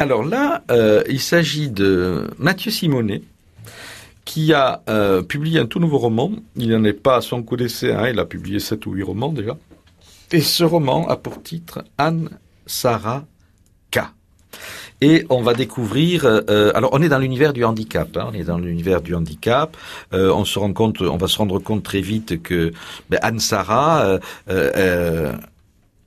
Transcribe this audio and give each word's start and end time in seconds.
Alors 0.00 0.24
là, 0.24 0.62
euh, 0.70 1.02
il 1.10 1.20
s'agit 1.20 1.68
de 1.68 2.26
Mathieu 2.38 2.70
Simonet, 2.70 3.20
qui 4.24 4.54
a 4.54 4.82
euh, 4.88 5.20
publié 5.20 5.60
un 5.60 5.66
tout 5.66 5.78
nouveau 5.78 5.98
roman. 5.98 6.32
Il 6.56 6.70
n'en 6.70 6.84
est 6.84 6.94
pas 6.94 7.16
à 7.16 7.20
son 7.20 7.42
coup 7.42 7.58
d'essai, 7.58 7.92
hein, 7.92 8.08
il 8.08 8.18
a 8.18 8.24
publié 8.24 8.60
sept 8.60 8.86
ou 8.86 8.92
huit 8.92 9.02
romans 9.02 9.28
déjà. 9.28 9.58
Et 10.32 10.40
ce 10.40 10.64
roman 10.64 11.06
a 11.06 11.16
pour 11.16 11.42
titre 11.42 11.84
Anne 11.98 12.30
Sarah 12.64 13.26
K. 13.90 13.98
Et 15.02 15.26
on 15.28 15.42
va 15.42 15.52
découvrir. 15.52 16.24
Euh, 16.24 16.72
alors, 16.74 16.94
on 16.94 17.02
est 17.02 17.10
dans 17.10 17.18
l'univers 17.18 17.52
du 17.52 17.62
handicap. 17.62 18.16
Hein, 18.16 18.30
on 18.30 18.32
est 18.32 18.44
dans 18.44 18.56
l'univers 18.56 19.02
du 19.02 19.14
handicap. 19.14 19.76
On 20.12 20.46
se 20.46 20.58
rend 20.58 20.72
compte, 20.72 21.02
on 21.02 21.18
va 21.18 21.28
se 21.28 21.36
rendre 21.36 21.58
compte 21.58 21.82
très 21.82 22.00
vite 22.00 22.42
que 22.42 22.72
ben, 23.10 23.18
Anne 23.20 23.38
Sarah 23.38 24.18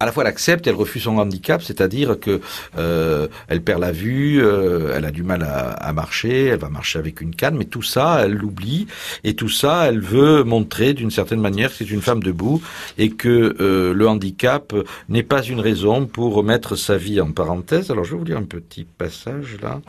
à 0.00 0.06
la 0.06 0.12
fois 0.12 0.24
elle 0.24 0.28
accepte, 0.28 0.66
elle 0.66 0.74
refuse 0.74 1.02
son 1.04 1.18
handicap, 1.18 1.62
c'est-à-dire 1.62 2.18
que 2.18 2.40
euh, 2.76 3.28
elle 3.48 3.62
perd 3.62 3.80
la 3.80 3.92
vue, 3.92 4.42
euh, 4.42 4.92
elle 4.96 5.04
a 5.04 5.10
du 5.10 5.22
mal 5.22 5.42
à, 5.42 5.70
à, 5.70 5.92
marcher, 5.92 6.46
elle 6.46 6.58
va 6.58 6.68
marcher 6.68 6.98
avec 6.98 7.20
une 7.20 7.34
canne, 7.34 7.56
mais 7.56 7.64
tout 7.64 7.82
ça, 7.82 8.22
elle 8.24 8.34
l'oublie 8.34 8.86
et 9.22 9.34
tout 9.34 9.48
ça, 9.48 9.86
elle 9.86 10.00
veut 10.00 10.42
montrer 10.42 10.94
d'une 10.94 11.10
certaine 11.10 11.40
manière 11.40 11.70
que 11.70 11.76
c'est 11.76 11.90
une 11.90 12.02
femme 12.02 12.22
debout 12.22 12.60
et 12.98 13.10
que 13.10 13.56
euh, 13.60 13.94
le 13.94 14.08
handicap 14.08 14.74
n'est 15.08 15.22
pas 15.22 15.42
une 15.42 15.60
raison 15.60 16.06
pour 16.06 16.34
remettre 16.34 16.76
sa 16.76 16.96
vie 16.96 17.20
en 17.20 17.30
parenthèse. 17.30 17.90
Alors 17.90 18.04
je 18.04 18.12
vais 18.12 18.18
vous 18.18 18.24
lire 18.24 18.38
un 18.38 18.44
petit 18.44 18.84
passage 18.84 19.56
là. 19.62 19.80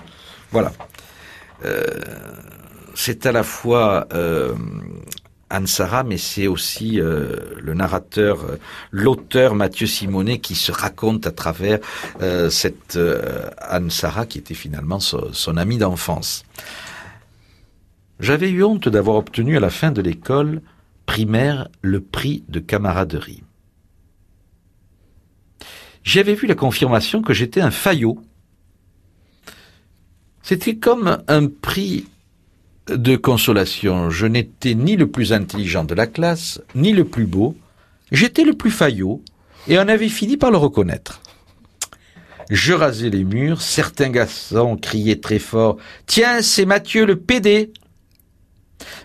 Voilà. 0.51 0.71
Euh, 1.65 1.83
c'est 2.93 3.25
à 3.25 3.31
la 3.31 3.43
fois 3.43 4.07
Anne 5.49 5.67
Sarah, 5.67 6.03
mais 6.03 6.17
c'est 6.17 6.47
aussi 6.47 6.99
euh, 6.99 7.35
le 7.61 7.75
narrateur, 7.75 8.43
euh, 8.43 8.57
l'auteur 8.91 9.53
Mathieu 9.53 9.85
Simonet 9.85 10.39
qui 10.39 10.55
se 10.55 10.71
raconte 10.71 11.27
à 11.27 11.31
travers 11.31 11.79
euh, 12.21 12.49
cette 12.49 12.95
euh, 12.95 13.49
Anne 13.59 13.91
Sarah 13.91 14.25
qui 14.25 14.39
était 14.39 14.55
finalement 14.55 14.99
son, 14.99 15.57
amie 15.57 15.77
d'enfance. 15.77 16.45
J'avais 18.19 18.49
eu 18.49 18.63
honte 18.63 18.89
d'avoir 18.89 19.17
obtenu 19.17 19.55
à 19.55 19.59
la 19.59 19.69
fin 19.69 19.91
de 19.91 20.01
l'école 20.01 20.61
primaire 21.05 21.67
le 21.81 22.01
prix 22.01 22.43
de 22.49 22.59
camaraderie. 22.59 23.43
J'avais 26.03 26.33
vu 26.33 26.47
la 26.47 26.55
confirmation 26.55 27.21
que 27.21 27.33
j'étais 27.33 27.61
un 27.61 27.71
faillot. 27.71 28.19
C'était 30.41 30.75
comme 30.75 31.23
un 31.27 31.47
prix 31.47 32.07
de 32.87 33.15
consolation. 33.15 34.09
Je 34.09 34.25
n'étais 34.25 34.75
ni 34.75 34.95
le 34.95 35.07
plus 35.07 35.33
intelligent 35.33 35.83
de 35.83 35.95
la 35.95 36.07
classe, 36.07 36.61
ni 36.75 36.93
le 36.93 37.05
plus 37.05 37.25
beau. 37.25 37.55
J'étais 38.11 38.43
le 38.43 38.53
plus 38.53 38.71
faillot, 38.71 39.21
et 39.67 39.77
on 39.79 39.87
avait 39.87 40.09
fini 40.09 40.37
par 40.37 40.51
le 40.51 40.57
reconnaître. 40.57 41.21
Je 42.51 42.73
rasais 42.73 43.09
les 43.09 43.23
murs, 43.23 43.61
certains 43.61 44.09
garçons 44.09 44.77
criaient 44.77 45.19
très 45.19 45.39
fort 45.39 45.77
Tiens, 46.05 46.43
c'est 46.43 46.65
Mathieu 46.65 47.05
le 47.07 47.15
PD 47.15 47.73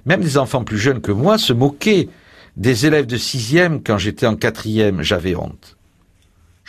Même 0.05 0.21
des 0.21 0.37
enfants 0.37 0.63
plus 0.63 0.77
jeunes 0.77 1.01
que 1.01 1.13
moi 1.13 1.39
se 1.39 1.55
moquaient 1.55 2.11
des 2.59 2.85
élèves 2.85 3.07
de 3.07 3.17
sixième 3.17 3.83
quand 3.83 3.97
j'étais 3.97 4.27
en 4.27 4.37
quatrième, 4.37 5.01
j'avais 5.01 5.35
honte. 5.35 5.79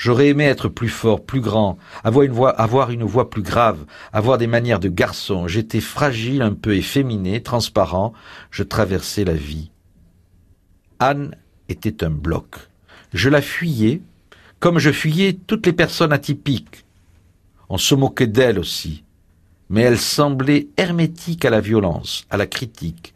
J'aurais 0.01 0.29
aimé 0.29 0.45
être 0.45 0.67
plus 0.67 0.89
fort, 0.89 1.23
plus 1.23 1.41
grand, 1.41 1.77
avoir 2.03 2.23
une 2.23 2.31
voix, 2.31 2.49
avoir 2.49 2.89
une 2.89 3.03
voix 3.03 3.29
plus 3.29 3.43
grave, 3.43 3.85
avoir 4.11 4.39
des 4.39 4.47
manières 4.47 4.79
de 4.79 4.89
garçon. 4.89 5.47
J'étais 5.47 5.79
fragile, 5.79 6.41
un 6.41 6.55
peu 6.55 6.75
efféminé, 6.75 7.43
transparent. 7.43 8.11
Je 8.49 8.63
traversais 8.63 9.25
la 9.25 9.35
vie. 9.35 9.69
Anne 10.97 11.35
était 11.69 12.03
un 12.03 12.09
bloc. 12.09 12.55
Je 13.13 13.29
la 13.29 13.43
fuyais, 13.43 14.01
comme 14.59 14.79
je 14.79 14.91
fuyais 14.91 15.37
toutes 15.45 15.67
les 15.67 15.71
personnes 15.71 16.13
atypiques. 16.13 16.83
On 17.69 17.77
se 17.77 17.93
moquait 17.93 18.25
d'elle 18.25 18.57
aussi, 18.57 19.03
mais 19.69 19.81
elle 19.81 19.99
semblait 19.99 20.69
hermétique 20.77 21.45
à 21.45 21.51
la 21.51 21.61
violence, 21.61 22.25
à 22.31 22.37
la 22.37 22.47
critique. 22.47 23.13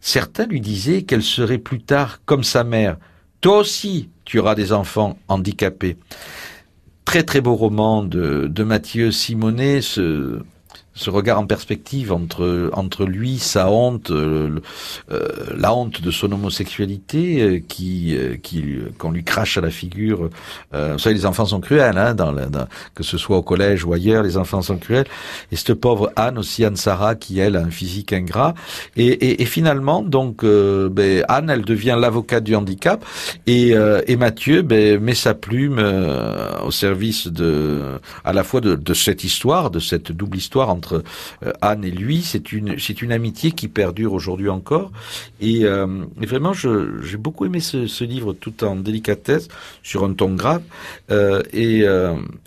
Certains 0.00 0.44
lui 0.44 0.60
disaient 0.60 1.04
qu'elle 1.04 1.22
serait 1.22 1.56
plus 1.56 1.80
tard 1.80 2.20
comme 2.26 2.44
sa 2.44 2.64
mère. 2.64 2.98
Toi 3.40 3.60
aussi, 3.60 4.10
tu 4.26 4.38
auras 4.38 4.54
des 4.54 4.74
enfants 4.74 5.16
handicapés. 5.28 5.96
Très 7.06 7.22
très 7.22 7.40
beau 7.40 7.54
roman 7.54 8.02
de, 8.02 8.48
de 8.48 8.64
Mathieu 8.64 9.10
Simonet, 9.10 9.80
ce 10.96 11.10
regard 11.10 11.38
en 11.38 11.46
perspective 11.46 12.10
entre 12.10 12.70
entre 12.72 13.04
lui, 13.04 13.38
sa 13.38 13.70
honte, 13.70 14.10
euh, 14.10 14.58
euh, 15.12 15.28
la 15.56 15.74
honte 15.74 16.00
de 16.00 16.10
son 16.10 16.32
homosexualité, 16.32 17.42
euh, 17.42 17.60
qui 17.60 18.16
qui 18.42 18.78
qu'on 18.98 19.10
lui 19.10 19.22
crache 19.22 19.58
à 19.58 19.60
la 19.60 19.70
figure. 19.70 20.30
Euh, 20.74 20.94
vous 20.94 20.98
savez, 20.98 21.14
les 21.14 21.26
enfants 21.26 21.44
sont 21.44 21.60
cruels, 21.60 21.98
hein, 21.98 22.14
dans, 22.14 22.32
la, 22.32 22.46
dans, 22.46 22.66
que 22.94 23.02
ce 23.02 23.18
soit 23.18 23.36
au 23.36 23.42
collège 23.42 23.84
ou 23.84 23.92
ailleurs, 23.92 24.22
les 24.22 24.38
enfants 24.38 24.62
sont 24.62 24.78
cruels. 24.78 25.06
Et 25.52 25.56
cette 25.56 25.74
pauvre 25.74 26.10
Anne 26.16 26.38
aussi, 26.38 26.64
Anne 26.64 26.76
Sarah, 26.76 27.14
qui 27.14 27.38
elle 27.38 27.56
a 27.56 27.60
un 27.60 27.70
physique 27.70 28.12
ingrat. 28.14 28.54
Et, 28.96 29.06
et, 29.06 29.42
et 29.42 29.44
finalement, 29.44 30.02
donc 30.02 30.44
euh, 30.44 30.88
ben, 30.88 31.24
Anne, 31.28 31.50
elle 31.50 31.64
devient 31.64 31.98
l'avocate 32.00 32.42
du 32.42 32.54
handicap, 32.54 33.04
et, 33.46 33.74
euh, 33.74 34.00
et 34.06 34.16
Mathieu 34.16 34.62
ben, 34.62 34.98
met 34.98 35.14
sa 35.14 35.34
plume 35.34 35.78
au 36.64 36.70
service 36.70 37.26
de 37.26 38.00
à 38.24 38.32
la 38.32 38.42
fois 38.44 38.62
de, 38.62 38.74
de 38.74 38.94
cette 38.94 39.24
histoire, 39.24 39.70
de 39.70 39.78
cette 39.78 40.10
double 40.10 40.38
histoire 40.38 40.70
euh, 40.94 41.52
Anne 41.60 41.84
et 41.84 41.90
lui. 41.90 42.22
C'est 42.22 42.52
une, 42.52 43.12
amitié 43.12 43.52
qui 43.52 43.68
perdure 43.68 44.12
aujourd'hui 44.12 44.48
encore. 44.48 44.90
Et, 45.40 45.64
euh, 45.64 46.04
vraiment, 46.16 46.52
j'ai 46.52 47.16
beaucoup 47.16 47.44
aimé 47.44 47.60
ce, 47.60 48.04
livre 48.04 48.32
tout 48.32 48.64
en 48.64 48.76
délicatesse, 48.76 49.48
sur 49.82 50.04
un 50.04 50.12
ton 50.12 50.34
grave. 50.34 50.62
Euh, 51.10 51.42
et, 51.52 51.84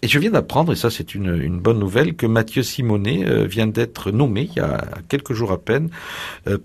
je 0.07 0.19
viens 0.19 0.31
d'apprendre, 0.31 0.73
et 0.73 0.75
ça 0.75 0.89
c'est 0.89 1.15
une, 1.15 1.59
bonne 1.59 1.79
nouvelle, 1.79 2.15
que 2.15 2.25
Mathieu 2.25 2.63
Simonet 2.63 3.45
vient 3.47 3.67
d'être 3.67 4.11
nommé, 4.11 4.49
il 4.51 4.57
y 4.57 4.59
a 4.59 4.85
quelques 5.07 5.33
jours 5.33 5.51
à 5.51 5.57
peine, 5.57 5.89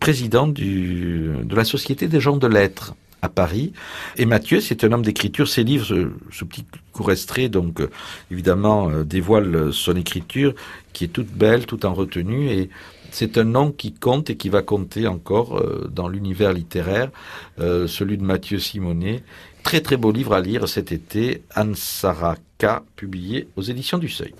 président 0.01 0.47
de 0.47 1.55
la 1.55 1.65
Société 1.65 2.09
des 2.09 2.21
gens 2.21 2.37
de 2.37 2.47
lettres 2.47 2.95
Paris. 3.29 3.73
Et 4.17 4.27
Mathieu, 4.27 4.61
c'est 4.61 4.85
un 4.85 4.93
homme 4.93 5.03
d'écriture. 5.03 5.49
Ses 5.49 5.65
livres, 5.65 5.87
ce, 6.31 6.45
petit 6.45 6.65
court 6.93 7.13
extrait, 7.13 7.49
donc 7.49 7.81
euh, 7.81 7.91
évidemment, 8.31 8.91
euh, 8.91 9.05
dévoile 9.05 9.73
son 9.73 9.97
écriture 9.97 10.55
qui 10.93 11.05
est 11.05 11.09
toute 11.09 11.31
belle, 11.31 11.67
tout 11.67 11.87
en 11.87 11.95
retenue. 11.95 12.51
Et 12.51 12.71
c'est 13.11 13.39
un 13.39 13.45
nom 13.45 13.71
qui 13.71 13.93
compte 13.93 14.31
et 14.31 14.37
qui 14.37 14.49
va 14.49 14.63
compter 14.63 15.07
encore 15.07 15.59
euh, 15.59 15.91
dans 15.93 16.09
l'univers 16.09 16.53
littéraire, 16.53 17.11
celui 17.59 18.19
de 18.19 18.25
Mathieu 18.25 18.59
Simonet. 18.59 19.23
Très 19.63 19.81
très 19.81 19.97
beau 19.97 20.13
livre 20.13 20.35
à 20.35 20.41
lire 20.41 20.69
cet 20.69 20.93
été, 20.93 21.43
Anne 21.55 21.75
Saraka, 21.75 22.83
publié 22.97 23.49
aux 23.57 23.63
éditions 23.63 23.97
du 23.99 24.11
Seuil. 24.11 24.35